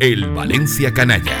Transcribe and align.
El 0.00 0.30
Valencia 0.30 0.94
Canalla. 0.94 1.36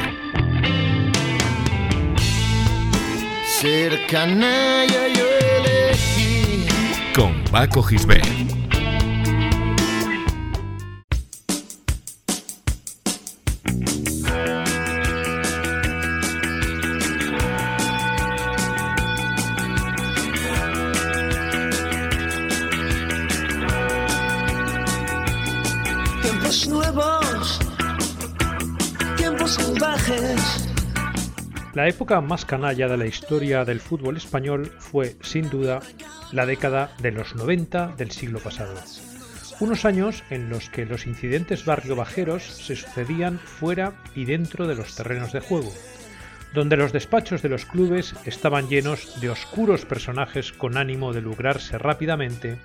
Ser 3.58 4.06
canalla 4.06 5.08
yo 5.08 5.24
elegí. 5.56 6.66
Con 7.14 7.42
Paco 7.44 7.82
Gisbert. 7.82 8.26
Tiempos 26.20 26.68
nuevos, 26.68 27.58
La 31.74 31.88
época 31.88 32.20
más 32.20 32.44
canalla 32.44 32.88
de 32.88 32.96
la 32.96 33.06
historia 33.06 33.64
del 33.64 33.80
fútbol 33.80 34.16
español 34.16 34.72
fue, 34.78 35.16
sin 35.22 35.48
duda, 35.48 35.80
la 36.32 36.46
década 36.46 36.92
de 37.00 37.12
los 37.12 37.34
90 37.34 37.94
del 37.96 38.10
siglo 38.10 38.40
pasado. 38.40 38.74
Unos 39.60 39.84
años 39.84 40.24
en 40.30 40.48
los 40.48 40.68
que 40.68 40.86
los 40.86 41.06
incidentes 41.06 41.64
barrio-bajeros 41.64 42.42
se 42.42 42.76
sucedían 42.76 43.38
fuera 43.38 43.92
y 44.14 44.24
dentro 44.24 44.66
de 44.66 44.74
los 44.74 44.94
terrenos 44.94 45.32
de 45.32 45.40
juego, 45.40 45.72
donde 46.54 46.76
los 46.76 46.92
despachos 46.92 47.42
de 47.42 47.50
los 47.50 47.66
clubes 47.66 48.14
estaban 48.24 48.68
llenos 48.68 49.20
de 49.20 49.30
oscuros 49.30 49.84
personajes 49.84 50.52
con 50.52 50.76
ánimo 50.76 51.12
de 51.12 51.20
lucrarse 51.20 51.78
rápidamente 51.78 52.58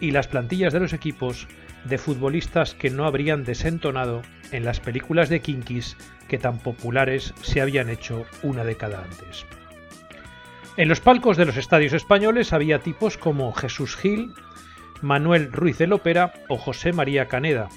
y 0.00 0.10
las 0.10 0.28
plantillas 0.28 0.72
de 0.72 0.80
los 0.80 0.92
equipos 0.92 1.46
de 1.84 1.98
futbolistas 1.98 2.74
que 2.74 2.90
no 2.90 3.06
habrían 3.06 3.44
desentonado 3.44 4.22
en 4.52 4.64
las 4.64 4.80
películas 4.80 5.28
de 5.28 5.40
Kinkis 5.40 5.96
que 6.28 6.38
tan 6.38 6.58
populares 6.58 7.34
se 7.42 7.60
habían 7.60 7.88
hecho 7.88 8.24
una 8.42 8.64
década 8.64 9.02
antes. 9.02 9.46
En 10.76 10.88
los 10.88 11.00
palcos 11.00 11.36
de 11.36 11.46
los 11.46 11.56
estadios 11.56 11.92
españoles 11.92 12.52
había 12.52 12.80
tipos 12.80 13.16
como 13.16 13.52
Jesús 13.52 13.96
Gil, 13.96 14.32
Manuel 15.00 15.52
Ruiz 15.52 15.78
de 15.78 15.86
Lopera 15.86 16.34
o 16.48 16.58
José 16.58 16.92
María 16.92 17.28
Caneda, 17.28 17.68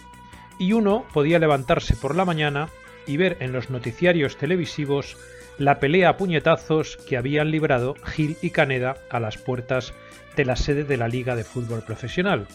y 0.57 0.73
uno 0.73 1.05
podía 1.13 1.39
levantarse 1.39 1.95
por 1.95 2.15
la 2.15 2.25
mañana 2.25 2.67
y 3.07 3.17
ver 3.17 3.37
en 3.39 3.53
los 3.53 3.69
noticiarios 3.69 4.37
televisivos 4.37 5.17
la 5.59 5.79
pelea 5.79 6.09
a 6.09 6.17
puñetazos 6.17 6.95
que 6.97 7.17
habían 7.17 7.51
librado 7.51 7.95
Gil 8.05 8.37
y 8.41 8.49
Caneda 8.49 8.95
a 9.09 9.19
las 9.19 9.37
puertas 9.37 9.93
de 10.37 10.45
la 10.45 10.55
sede 10.55 10.85
de 10.85 10.95
la 10.95 11.09
Liga 11.09 11.35
de 11.35 11.43
Fútbol 11.43 11.83
Profesional, 11.83 12.47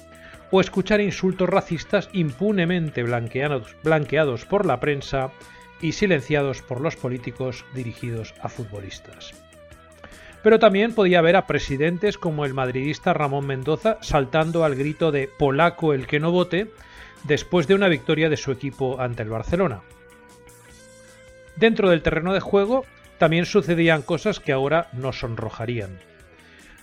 o 0.51 0.61
escuchar 0.61 1.03
insultos 1.03 1.51
racistas 1.51 2.09
impunemente 2.15 3.03
blanqueados, 3.03 3.77
blanqueados 3.83 4.47
por 4.47 4.65
la 4.65 4.81
prensa 4.81 5.31
y 5.83 5.93
silenciados 5.93 6.63
por 6.63 6.81
los 6.81 6.97
políticos 6.97 7.67
dirigidos 7.75 8.35
a 8.41 8.49
futbolistas. 8.49 9.35
Pero 10.43 10.59
también 10.59 10.95
podía 10.95 11.21
ver 11.21 11.37
a 11.37 11.47
presidentes 11.47 12.17
como 12.17 12.47
el 12.47 12.55
madridista 12.55 13.13
Ramón 13.13 13.47
Mendoza 13.47 13.99
saltando 14.01 14.65
al 14.65 14.77
grito 14.77 15.13
de 15.13 15.29
polaco 15.29 15.93
el 15.93 16.07
que 16.07 16.21
no 16.21 16.31
vote 16.31 16.71
después 17.25 17.67
de 17.67 17.75
una 17.75 17.89
victoria 17.89 18.31
de 18.31 18.39
su 18.39 18.51
equipo 18.51 18.99
ante 18.99 19.23
el 19.23 19.29
Barcelona. 19.29 19.83
Dentro 21.57 21.91
del 21.91 22.03
terreno 22.03 22.33
de 22.33 22.41
juego 22.41 22.85
también 23.19 23.47
sucedían 23.47 24.03
cosas 24.03 24.41
que 24.41 24.53
ahora 24.53 24.89
nos 24.93 25.21
sonrojarían. 25.21 25.99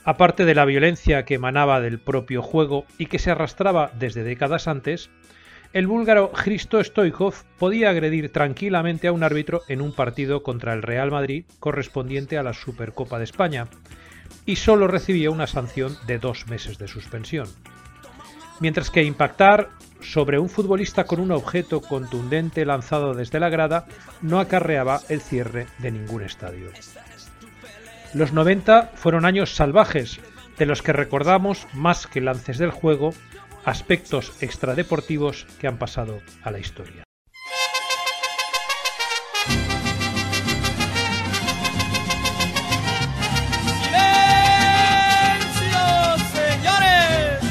Aparte 0.03 0.45
de 0.45 0.55
la 0.55 0.65
violencia 0.65 1.25
que 1.25 1.35
emanaba 1.35 1.81
del 1.81 1.99
propio 1.99 2.41
juego 2.41 2.85
y 2.97 3.05
que 3.05 3.19
se 3.19 3.31
arrastraba 3.31 3.91
desde 3.99 4.23
décadas 4.23 4.67
antes, 4.67 5.09
el 5.73 5.87
búlgaro 5.87 6.31
Hristo 6.33 6.83
Stoikov 6.83 7.35
podía 7.57 7.91
agredir 7.91 8.31
tranquilamente 8.31 9.07
a 9.07 9.13
un 9.13 9.23
árbitro 9.23 9.61
en 9.67 9.81
un 9.81 9.93
partido 9.93 10.43
contra 10.43 10.73
el 10.73 10.81
Real 10.81 11.11
Madrid 11.11 11.45
correspondiente 11.59 12.37
a 12.37 12.43
la 12.43 12.53
Supercopa 12.53 13.19
de 13.19 13.25
España, 13.25 13.67
y 14.45 14.55
solo 14.55 14.87
recibía 14.87 15.29
una 15.29 15.47
sanción 15.47 15.95
de 16.07 16.17
dos 16.17 16.47
meses 16.47 16.77
de 16.77 16.87
suspensión. 16.87 17.47
Mientras 18.59 18.89
que 18.89 19.03
impactar 19.03 19.69
sobre 20.01 20.39
un 20.39 20.49
futbolista 20.49 21.05
con 21.05 21.19
un 21.19 21.31
objeto 21.31 21.81
contundente 21.81 22.65
lanzado 22.65 23.13
desde 23.13 23.39
la 23.39 23.49
grada 23.49 23.85
no 24.21 24.39
acarreaba 24.39 25.01
el 25.09 25.21
cierre 25.21 25.67
de 25.79 25.91
ningún 25.91 26.23
estadio. 26.23 26.69
Los 28.13 28.33
90 28.33 28.91
fueron 28.95 29.25
años 29.25 29.55
salvajes, 29.55 30.19
de 30.57 30.65
los 30.65 30.81
que 30.81 30.93
recordamos 30.93 31.65
más 31.73 32.07
que 32.07 32.19
lances 32.21 32.57
del 32.57 32.71
juego, 32.71 33.13
aspectos 33.63 34.33
extradeportivos 34.41 35.45
que 35.59 35.67
han 35.67 35.77
pasado 35.77 36.19
a 36.43 36.51
la 36.51 36.59
historia. 36.59 37.03
¡Silencio, 45.31 46.17
señores! 46.33 47.41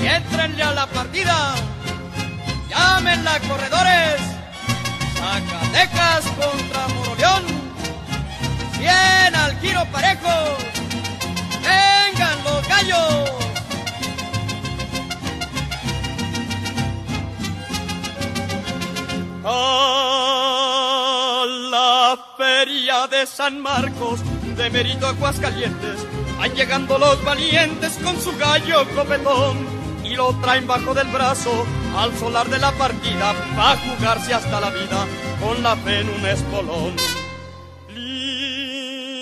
Entrenle 0.00 0.62
a 0.62 0.74
la 0.74 0.86
partida. 0.86 1.63
Llámenla 2.94 3.34
corredores. 3.40 4.20
Zacatecas 5.18 6.22
contra 6.38 6.86
Moroleón. 6.94 7.42
100 8.76 9.34
al 9.34 9.58
giro 9.58 9.84
parejo. 9.86 10.30
Vengan 11.60 12.44
los 12.44 12.68
gallos. 12.68 13.30
A 19.44 21.44
la 21.72 22.16
feria 22.38 23.08
de 23.08 23.26
San 23.26 23.60
Marcos, 23.60 24.20
de 24.56 24.70
Mérito 24.70 25.08
Aguascalientes, 25.08 26.06
van 26.38 26.54
llegando 26.54 26.96
los 26.96 27.24
valientes 27.24 27.98
con 28.04 28.20
su 28.20 28.38
gallo 28.38 28.86
copetón 28.94 29.66
y 30.04 30.14
lo 30.14 30.32
traen 30.36 30.68
bajo 30.68 30.94
del 30.94 31.08
brazo 31.08 31.66
al 31.96 32.12
solar 32.14 32.48
de 32.48 32.58
la 32.58 32.72
partida 32.72 33.32
va 33.58 33.76
jugarse 33.76 34.34
hasta 34.34 34.60
la 34.60 34.70
vida 34.70 35.06
con 35.40 35.62
la 35.62 35.76
fe 35.76 36.00
en 36.00 36.08
un 36.08 36.26
espolón. 36.26 36.96
Linda 37.94 39.14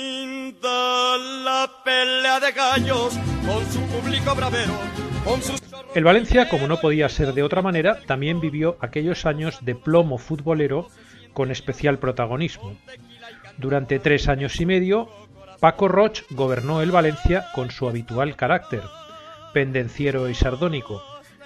la 1.44 1.70
pelea 1.84 2.40
de 2.40 2.52
gallos 2.52 3.18
con 3.46 3.64
su 3.70 3.80
público 3.82 4.34
bravero, 4.34 4.72
El 5.94 6.04
Valencia, 6.04 6.48
como 6.48 6.66
no 6.66 6.78
podía 6.78 7.08
ser 7.08 7.34
de 7.34 7.42
otra 7.42 7.60
manera, 7.62 8.00
también 8.06 8.40
vivió 8.40 8.76
aquellos 8.80 9.26
años 9.26 9.58
de 9.62 9.74
plomo 9.74 10.18
futbolero 10.18 10.88
con 11.34 11.50
especial 11.50 11.98
protagonismo. 11.98 12.76
Durante 13.58 13.98
tres 13.98 14.28
años 14.28 14.60
y 14.60 14.66
medio, 14.66 15.08
Paco 15.60 15.88
Roch 15.88 16.22
gobernó 16.30 16.80
el 16.82 16.90
Valencia 16.90 17.46
con 17.54 17.70
su 17.70 17.88
habitual 17.88 18.34
carácter, 18.36 18.82
pendenciero 19.52 20.28
y 20.28 20.34
sardónico, 20.34 21.02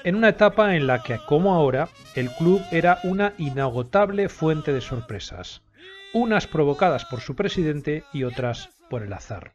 en 0.07 0.15
una 0.15 0.29
etapa 0.29 0.77
en 0.77 0.87
la 0.87 1.03
que, 1.03 1.19
como 1.27 1.53
ahora, 1.53 1.89
el 2.15 2.31
club 2.31 2.63
era 2.71 3.01
una 3.03 3.33
inagotable 3.39 4.29
fuente 4.29 4.73
de 4.73 4.81
sorpresas, 4.81 5.63
unas 6.15 6.47
provocadas 6.47 7.05
por 7.07 7.21
su 7.21 7.35
presidente 7.35 8.05
y 8.13 8.23
otras 8.23 8.71
por 8.89 9.03
el 9.03 9.13
azar. 9.13 9.55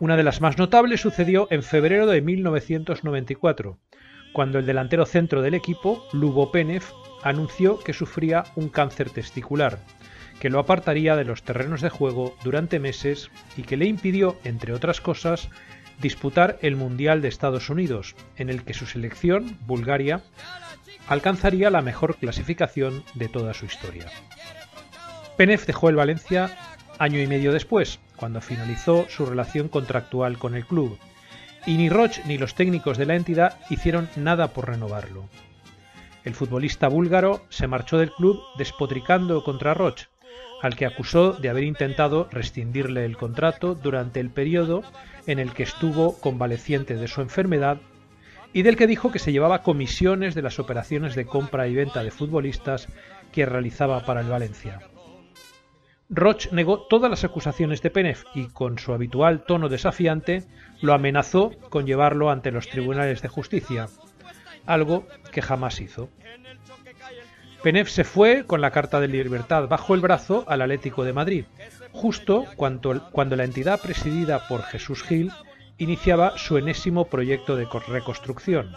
Una 0.00 0.16
de 0.16 0.24
las 0.24 0.40
más 0.40 0.58
notables 0.58 1.02
sucedió 1.02 1.46
en 1.52 1.62
febrero 1.62 2.08
de 2.08 2.20
1994, 2.20 3.78
cuando 4.32 4.58
el 4.58 4.66
delantero 4.66 5.06
centro 5.06 5.40
del 5.40 5.54
equipo, 5.54 6.04
Lubo 6.12 6.50
Penev, 6.50 6.82
anunció 7.22 7.78
que 7.78 7.92
sufría 7.92 8.42
un 8.56 8.68
cáncer 8.68 9.10
testicular, 9.10 9.78
que 10.40 10.50
lo 10.50 10.58
apartaría 10.58 11.14
de 11.14 11.24
los 11.24 11.44
terrenos 11.44 11.80
de 11.80 11.90
juego 11.90 12.34
durante 12.42 12.80
meses 12.80 13.30
y 13.56 13.62
que 13.62 13.76
le 13.76 13.86
impidió, 13.86 14.36
entre 14.42 14.72
otras 14.72 15.00
cosas, 15.00 15.48
disputar 16.00 16.58
el 16.62 16.76
Mundial 16.76 17.22
de 17.22 17.28
Estados 17.28 17.70
Unidos, 17.70 18.14
en 18.36 18.50
el 18.50 18.64
que 18.64 18.74
su 18.74 18.86
selección, 18.86 19.58
Bulgaria, 19.66 20.22
alcanzaría 21.08 21.70
la 21.70 21.82
mejor 21.82 22.16
clasificación 22.16 23.04
de 23.14 23.28
toda 23.28 23.54
su 23.54 23.64
historia. 23.64 24.06
Penev 25.36 25.64
dejó 25.66 25.88
el 25.88 25.96
Valencia 25.96 26.56
año 26.98 27.20
y 27.20 27.26
medio 27.26 27.52
después, 27.52 28.00
cuando 28.16 28.40
finalizó 28.40 29.06
su 29.08 29.26
relación 29.26 29.68
contractual 29.68 30.38
con 30.38 30.54
el 30.54 30.66
club, 30.66 30.98
y 31.66 31.76
ni 31.76 31.88
Roch 31.88 32.24
ni 32.24 32.38
los 32.38 32.54
técnicos 32.54 32.96
de 32.96 33.06
la 33.06 33.16
entidad 33.16 33.58
hicieron 33.70 34.08
nada 34.16 34.48
por 34.48 34.68
renovarlo. 34.68 35.28
El 36.24 36.34
futbolista 36.34 36.88
búlgaro 36.88 37.44
se 37.50 37.66
marchó 37.66 37.98
del 37.98 38.12
club 38.12 38.40
despotricando 38.56 39.44
contra 39.44 39.74
Roch, 39.74 40.06
al 40.62 40.76
que 40.76 40.86
acusó 40.86 41.32
de 41.32 41.48
haber 41.48 41.64
intentado 41.64 42.28
rescindirle 42.30 43.04
el 43.04 43.16
contrato 43.16 43.74
durante 43.74 44.20
el 44.20 44.30
periodo 44.30 44.82
en 45.26 45.38
el 45.38 45.52
que 45.52 45.62
estuvo 45.62 46.18
convaleciente 46.18 46.96
de 46.96 47.08
su 47.08 47.20
enfermedad 47.20 47.78
y 48.52 48.62
del 48.62 48.76
que 48.76 48.86
dijo 48.86 49.12
que 49.12 49.18
se 49.18 49.32
llevaba 49.32 49.62
comisiones 49.62 50.34
de 50.34 50.42
las 50.42 50.58
operaciones 50.58 51.14
de 51.14 51.26
compra 51.26 51.68
y 51.68 51.74
venta 51.74 52.02
de 52.02 52.10
futbolistas 52.10 52.88
que 53.32 53.44
realizaba 53.44 54.04
para 54.04 54.22
el 54.22 54.28
Valencia. 54.28 54.80
Roch 56.08 56.52
negó 56.52 56.86
todas 56.86 57.10
las 57.10 57.24
acusaciones 57.24 57.82
de 57.82 57.90
Penef 57.90 58.24
y, 58.34 58.46
con 58.46 58.78
su 58.78 58.92
habitual 58.92 59.44
tono 59.44 59.68
desafiante, 59.68 60.44
lo 60.80 60.94
amenazó 60.94 61.50
con 61.68 61.84
llevarlo 61.84 62.30
ante 62.30 62.52
los 62.52 62.68
tribunales 62.68 63.22
de 63.22 63.28
justicia, 63.28 63.88
algo 64.66 65.06
que 65.32 65.42
jamás 65.42 65.80
hizo. 65.80 66.08
Penef 67.66 67.90
se 67.90 68.04
fue 68.04 68.44
con 68.46 68.60
la 68.60 68.70
Carta 68.70 69.00
de 69.00 69.08
Libertad 69.08 69.66
bajo 69.66 69.96
el 69.96 70.00
brazo 70.00 70.44
al 70.46 70.62
Atlético 70.62 71.02
de 71.02 71.12
Madrid, 71.12 71.46
justo 71.90 72.44
cuando, 72.54 73.10
cuando 73.10 73.34
la 73.34 73.42
entidad 73.42 73.80
presidida 73.80 74.46
por 74.46 74.62
Jesús 74.62 75.02
Gil 75.02 75.32
iniciaba 75.76 76.38
su 76.38 76.58
enésimo 76.58 77.06
proyecto 77.06 77.56
de 77.56 77.66
reconstrucción, 77.88 78.70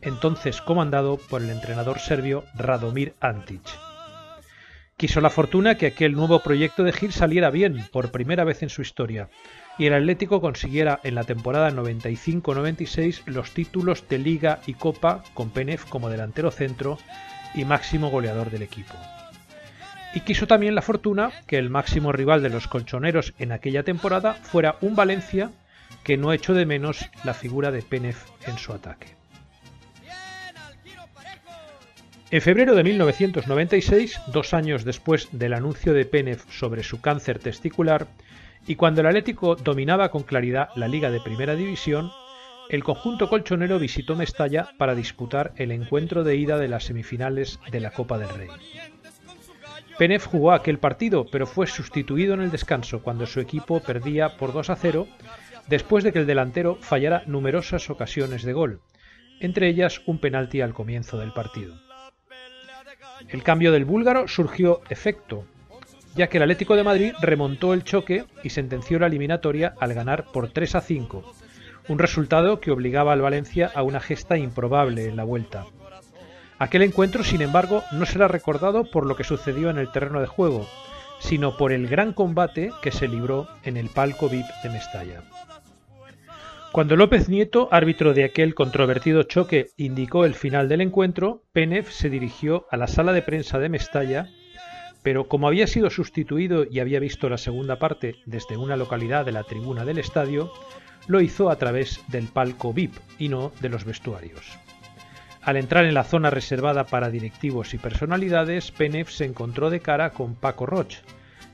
entonces 0.00 0.62
comandado 0.62 1.18
por 1.18 1.42
el 1.42 1.50
entrenador 1.50 1.98
serbio 1.98 2.44
Radomir 2.54 3.12
Antic. 3.20 3.60
Quiso 4.96 5.20
la 5.20 5.28
fortuna 5.28 5.74
que 5.74 5.88
aquel 5.88 6.12
nuevo 6.12 6.40
proyecto 6.40 6.84
de 6.84 6.92
Gil 6.92 7.12
saliera 7.12 7.50
bien 7.50 7.86
por 7.92 8.12
primera 8.12 8.44
vez 8.44 8.62
en 8.62 8.70
su 8.70 8.80
historia 8.80 9.28
y 9.78 9.86
el 9.86 9.94
Atlético 9.94 10.40
consiguiera 10.40 11.00
en 11.02 11.14
la 11.14 11.24
temporada 11.24 11.70
95-96 11.70 13.22
los 13.26 13.52
títulos 13.52 14.08
de 14.08 14.18
Liga 14.18 14.60
y 14.66 14.74
Copa 14.74 15.24
con 15.34 15.50
Penef 15.50 15.84
como 15.86 16.10
delantero 16.10 16.50
centro 16.50 16.98
y 17.54 17.64
máximo 17.64 18.10
goleador 18.10 18.50
del 18.50 18.62
equipo. 18.62 18.94
Y 20.14 20.20
quiso 20.20 20.46
también 20.46 20.74
la 20.74 20.82
fortuna 20.82 21.32
que 21.46 21.56
el 21.56 21.70
máximo 21.70 22.12
rival 22.12 22.42
de 22.42 22.50
los 22.50 22.68
colchoneros 22.68 23.32
en 23.38 23.52
aquella 23.52 23.82
temporada 23.82 24.34
fuera 24.34 24.76
un 24.82 24.94
Valencia 24.94 25.50
que 26.04 26.16
no 26.16 26.32
echó 26.32 26.52
de 26.52 26.66
menos 26.66 27.08
la 27.24 27.34
figura 27.34 27.70
de 27.70 27.82
Penef 27.82 28.24
en 28.46 28.58
su 28.58 28.72
ataque. 28.72 29.22
En 32.30 32.40
febrero 32.40 32.74
de 32.74 32.82
1996, 32.82 34.20
dos 34.28 34.54
años 34.54 34.84
después 34.84 35.28
del 35.32 35.52
anuncio 35.52 35.92
de 35.92 36.06
Penef 36.06 36.44
sobre 36.50 36.82
su 36.82 37.00
cáncer 37.02 37.38
testicular, 37.38 38.06
y 38.66 38.76
cuando 38.76 39.00
el 39.00 39.08
Atlético 39.08 39.56
dominaba 39.56 40.10
con 40.10 40.22
claridad 40.22 40.68
la 40.76 40.88
Liga 40.88 41.10
de 41.10 41.20
Primera 41.20 41.54
División, 41.54 42.10
el 42.68 42.84
conjunto 42.84 43.28
colchonero 43.28 43.78
visitó 43.78 44.16
Mestalla 44.16 44.70
para 44.78 44.94
disputar 44.94 45.52
el 45.56 45.72
encuentro 45.72 46.24
de 46.24 46.36
ida 46.36 46.58
de 46.58 46.68
las 46.68 46.84
semifinales 46.84 47.58
de 47.70 47.80
la 47.80 47.90
Copa 47.90 48.18
del 48.18 48.28
Rey. 48.28 48.48
Penef 49.98 50.26
jugó 50.26 50.52
aquel 50.52 50.78
partido, 50.78 51.26
pero 51.30 51.46
fue 51.46 51.66
sustituido 51.66 52.34
en 52.34 52.40
el 52.40 52.50
descanso 52.50 53.02
cuando 53.02 53.26
su 53.26 53.40
equipo 53.40 53.80
perdía 53.80 54.36
por 54.36 54.52
2 54.52 54.70
a 54.70 54.76
0 54.76 55.06
después 55.68 56.02
de 56.02 56.12
que 56.12 56.20
el 56.20 56.26
delantero 56.26 56.76
fallara 56.80 57.24
numerosas 57.26 57.90
ocasiones 57.90 58.42
de 58.42 58.52
gol, 58.52 58.80
entre 59.40 59.68
ellas 59.68 60.00
un 60.06 60.18
penalti 60.18 60.60
al 60.60 60.74
comienzo 60.74 61.18
del 61.18 61.32
partido. 61.32 61.74
El 63.28 63.42
cambio 63.42 63.70
del 63.70 63.84
búlgaro 63.84 64.26
surgió 64.28 64.80
efecto, 64.88 65.44
ya 66.14 66.28
que 66.28 66.36
el 66.36 66.42
Atlético 66.42 66.76
de 66.76 66.84
Madrid 66.84 67.14
remontó 67.20 67.74
el 67.74 67.84
choque 67.84 68.24
y 68.42 68.50
sentenció 68.50 68.98
la 68.98 69.06
eliminatoria 69.06 69.74
al 69.80 69.94
ganar 69.94 70.26
por 70.32 70.48
3 70.50 70.74
a 70.74 70.80
5, 70.80 71.32
un 71.88 71.98
resultado 71.98 72.60
que 72.60 72.70
obligaba 72.70 73.12
al 73.12 73.22
Valencia 73.22 73.70
a 73.74 73.82
una 73.82 74.00
gesta 74.00 74.36
improbable 74.36 75.06
en 75.06 75.16
la 75.16 75.24
vuelta. 75.24 75.64
Aquel 76.58 76.82
encuentro, 76.82 77.24
sin 77.24 77.42
embargo, 77.42 77.82
no 77.92 78.06
será 78.06 78.28
recordado 78.28 78.90
por 78.90 79.06
lo 79.06 79.16
que 79.16 79.24
sucedió 79.24 79.70
en 79.70 79.78
el 79.78 79.90
terreno 79.90 80.20
de 80.20 80.26
juego, 80.26 80.68
sino 81.18 81.56
por 81.56 81.72
el 81.72 81.88
gran 81.88 82.12
combate 82.12 82.70
que 82.82 82.92
se 82.92 83.08
libró 83.08 83.48
en 83.64 83.76
el 83.76 83.88
palco 83.88 84.28
VIP 84.28 84.46
de 84.62 84.70
Mestalla. 84.70 85.22
Cuando 86.72 86.96
López 86.96 87.28
Nieto, 87.28 87.68
árbitro 87.70 88.14
de 88.14 88.24
aquel 88.24 88.54
controvertido 88.54 89.24
choque, 89.24 89.70
indicó 89.76 90.24
el 90.24 90.34
final 90.34 90.68
del 90.68 90.80
encuentro, 90.80 91.42
Penef 91.52 91.90
se 91.90 92.08
dirigió 92.08 92.66
a 92.70 92.76
la 92.76 92.86
sala 92.86 93.12
de 93.12 93.22
prensa 93.22 93.58
de 93.58 93.68
Mestalla, 93.68 94.30
pero 95.02 95.28
como 95.28 95.48
había 95.48 95.66
sido 95.66 95.90
sustituido 95.90 96.64
y 96.70 96.80
había 96.80 97.00
visto 97.00 97.28
la 97.28 97.38
segunda 97.38 97.78
parte 97.78 98.16
desde 98.26 98.56
una 98.56 98.76
localidad 98.76 99.24
de 99.24 99.32
la 99.32 99.44
tribuna 99.44 99.84
del 99.84 99.98
estadio, 99.98 100.52
lo 101.06 101.20
hizo 101.20 101.50
a 101.50 101.56
través 101.56 102.00
del 102.08 102.28
palco 102.28 102.72
VIP 102.72 102.94
y 103.18 103.28
no 103.28 103.52
de 103.60 103.68
los 103.68 103.84
vestuarios. 103.84 104.58
Al 105.42 105.56
entrar 105.56 105.84
en 105.84 105.94
la 105.94 106.04
zona 106.04 106.30
reservada 106.30 106.84
para 106.84 107.10
directivos 107.10 107.74
y 107.74 107.78
personalidades, 107.78 108.70
Penef 108.70 109.10
se 109.10 109.24
encontró 109.24 109.70
de 109.70 109.80
cara 109.80 110.10
con 110.10 110.36
Paco 110.36 110.66
Roch, 110.66 110.98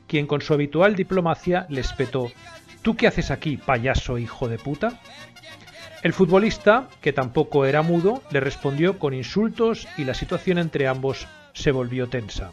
quien 0.06 0.26
con 0.26 0.42
su 0.42 0.52
habitual 0.52 0.94
diplomacia 0.94 1.66
le 1.70 1.80
espetó 1.80 2.30
¿Tú 2.82 2.96
qué 2.96 3.06
haces 3.06 3.30
aquí, 3.30 3.56
payaso 3.56 4.18
hijo 4.18 4.48
de 4.48 4.58
puta? 4.58 5.00
El 6.02 6.12
futbolista, 6.12 6.88
que 7.00 7.12
tampoco 7.12 7.66
era 7.66 7.82
mudo, 7.82 8.22
le 8.30 8.40
respondió 8.40 8.98
con 8.98 9.14
insultos 9.14 9.88
y 9.96 10.04
la 10.04 10.14
situación 10.14 10.58
entre 10.58 10.86
ambos 10.86 11.26
se 11.54 11.72
volvió 11.72 12.08
tensa. 12.08 12.52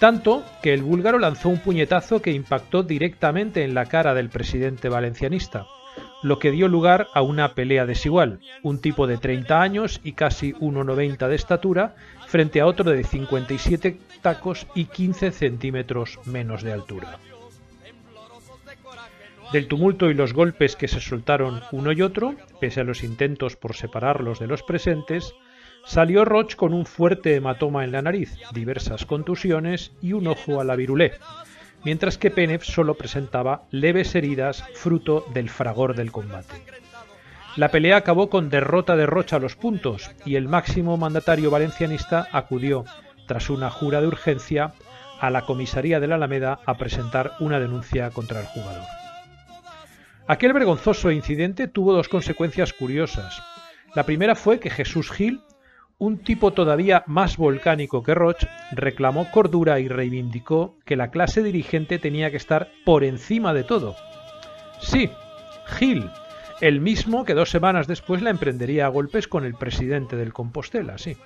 Tanto 0.00 0.42
que 0.62 0.72
el 0.72 0.82
búlgaro 0.82 1.18
lanzó 1.18 1.50
un 1.50 1.58
puñetazo 1.58 2.22
que 2.22 2.32
impactó 2.32 2.82
directamente 2.82 3.64
en 3.64 3.74
la 3.74 3.84
cara 3.84 4.14
del 4.14 4.30
presidente 4.30 4.88
valencianista, 4.88 5.66
lo 6.22 6.38
que 6.38 6.50
dio 6.50 6.68
lugar 6.68 7.08
a 7.12 7.20
una 7.20 7.52
pelea 7.52 7.84
desigual, 7.84 8.40
un 8.62 8.80
tipo 8.80 9.06
de 9.06 9.18
30 9.18 9.60
años 9.60 10.00
y 10.02 10.12
casi 10.12 10.54
1,90 10.54 11.28
de 11.28 11.34
estatura 11.34 11.96
frente 12.28 12.62
a 12.62 12.66
otro 12.66 12.90
de 12.90 13.04
57 13.04 13.98
tacos 14.22 14.66
y 14.74 14.86
15 14.86 15.32
centímetros 15.32 16.18
menos 16.24 16.62
de 16.62 16.72
altura. 16.72 17.18
Del 19.52 19.68
tumulto 19.68 20.08
y 20.08 20.14
los 20.14 20.32
golpes 20.32 20.76
que 20.76 20.88
se 20.88 21.00
soltaron 21.00 21.60
uno 21.72 21.92
y 21.92 22.00
otro, 22.00 22.36
pese 22.58 22.80
a 22.80 22.84
los 22.84 23.04
intentos 23.04 23.56
por 23.56 23.76
separarlos 23.76 24.38
de 24.38 24.46
los 24.46 24.62
presentes, 24.62 25.34
Salió 25.84 26.24
Roch 26.24 26.54
con 26.54 26.72
un 26.72 26.86
fuerte 26.86 27.34
hematoma 27.34 27.84
en 27.84 27.92
la 27.92 28.02
nariz, 28.02 28.36
diversas 28.52 29.06
contusiones 29.06 29.92
y 30.00 30.12
un 30.12 30.26
ojo 30.26 30.60
a 30.60 30.64
la 30.64 30.76
virulé, 30.76 31.12
mientras 31.84 32.18
que 32.18 32.30
Penef 32.30 32.64
solo 32.64 32.94
presentaba 32.94 33.62
leves 33.70 34.14
heridas 34.14 34.64
fruto 34.74 35.24
del 35.32 35.50
fragor 35.50 35.94
del 35.94 36.12
combate. 36.12 36.62
La 37.56 37.70
pelea 37.70 37.96
acabó 37.96 38.30
con 38.30 38.48
derrota 38.48 38.94
de 38.94 39.06
Roch 39.06 39.32
a 39.32 39.40
los 39.40 39.56
puntos 39.56 40.10
y 40.24 40.36
el 40.36 40.48
máximo 40.48 40.96
mandatario 40.96 41.50
valencianista 41.50 42.28
acudió, 42.30 42.84
tras 43.26 43.50
una 43.50 43.70
jura 43.70 44.00
de 44.00 44.06
urgencia, 44.06 44.72
a 45.20 45.30
la 45.30 45.42
comisaría 45.42 46.00
de 46.00 46.06
la 46.06 46.14
Alameda 46.14 46.60
a 46.64 46.78
presentar 46.78 47.32
una 47.40 47.58
denuncia 47.60 48.10
contra 48.10 48.40
el 48.40 48.46
jugador. 48.46 48.84
Aquel 50.26 50.52
vergonzoso 50.52 51.10
incidente 51.10 51.66
tuvo 51.66 51.92
dos 51.92 52.08
consecuencias 52.08 52.72
curiosas. 52.72 53.42
La 53.96 54.04
primera 54.04 54.36
fue 54.36 54.60
que 54.60 54.70
Jesús 54.70 55.10
Gil 55.10 55.42
un 56.00 56.16
tipo 56.18 56.52
todavía 56.52 57.04
más 57.06 57.36
volcánico 57.36 58.02
que 58.02 58.14
Roch 58.14 58.46
reclamó 58.72 59.30
cordura 59.30 59.80
y 59.80 59.86
reivindicó 59.86 60.78
que 60.86 60.96
la 60.96 61.10
clase 61.10 61.42
dirigente 61.42 61.98
tenía 61.98 62.30
que 62.30 62.38
estar 62.38 62.70
por 62.86 63.04
encima 63.04 63.52
de 63.52 63.64
todo. 63.64 63.94
Sí, 64.80 65.10
Gil, 65.66 66.10
el 66.62 66.80
mismo 66.80 67.26
que 67.26 67.34
dos 67.34 67.50
semanas 67.50 67.86
después 67.86 68.22
la 68.22 68.30
emprendería 68.30 68.86
a 68.86 68.88
golpes 68.88 69.28
con 69.28 69.44
el 69.44 69.54
presidente 69.54 70.16
del 70.16 70.32
Compostela, 70.32 70.96
sí. 70.96 71.18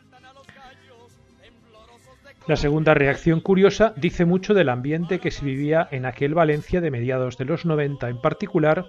La 2.49 2.57
segunda 2.57 2.95
reacción 2.95 3.41
curiosa 3.41 3.95
dice 3.97 4.25
mucho 4.25 4.55
del 4.55 4.69
ambiente 4.69 5.21
que 5.21 5.31
se 5.31 5.45
vivía 5.45 5.87
en 5.93 6.05
aquel 6.05 6.35
Valencia 6.35 6.81
de 6.81 6.91
mediados 6.91 7.39
de 7.39 7.45
los 7.45 7.65
90 7.65 8.09
en 8.09 8.21
particular 8.21 8.87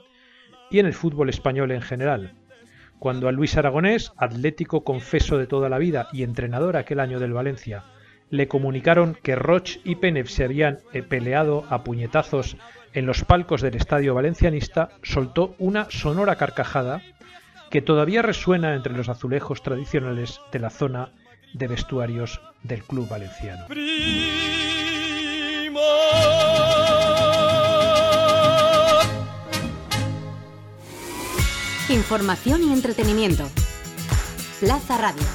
y 0.71 0.79
en 0.79 0.87
el 0.87 0.93
fútbol 0.93 1.29
español 1.29 1.71
en 1.71 1.83
general. 1.83 2.33
Cuando 2.99 3.27
a 3.27 3.31
Luis 3.31 3.57
Aragonés, 3.57 4.11
atlético 4.17 4.83
confeso 4.83 5.37
de 5.37 5.47
toda 5.47 5.69
la 5.69 5.77
vida 5.77 6.07
y 6.11 6.23
entrenador 6.23 6.77
aquel 6.77 6.99
año 6.99 7.19
del 7.19 7.33
Valencia, 7.33 7.83
le 8.29 8.47
comunicaron 8.47 9.17
que 9.21 9.35
Roch 9.35 9.77
y 9.83 9.95
Penef 9.95 10.29
se 10.29 10.43
habían 10.43 10.79
eh, 10.93 11.03
peleado 11.03 11.65
a 11.69 11.83
puñetazos 11.83 12.57
en 12.93 13.05
los 13.05 13.23
palcos 13.23 13.61
del 13.61 13.75
estadio 13.75 14.15
valencianista, 14.15 14.89
soltó 15.03 15.55
una 15.59 15.87
sonora 15.91 16.35
carcajada 16.37 17.01
que 17.69 17.81
todavía 17.81 18.21
resuena 18.21 18.73
entre 18.73 18.93
los 18.93 19.09
azulejos 19.09 19.61
tradicionales 19.61 20.39
de 20.51 20.59
la 20.59 20.69
zona 20.69 21.09
de 21.53 21.67
vestuarios 21.67 22.41
del 22.63 22.83
club 22.83 23.07
valenciano. 23.09 23.65
Información 31.95 32.61
y 32.61 32.73
entretenimiento. 32.73 33.49
Plaza 34.59 34.97
Radio. 34.97 35.34